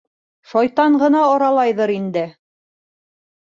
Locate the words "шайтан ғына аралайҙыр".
0.53-1.95